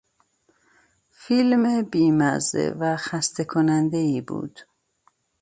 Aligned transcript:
فیلم 1.11 1.81
بیمزه 1.81 2.75
و 2.79 2.97
خستهکنندهای 2.97 4.21
بود. 4.21 4.59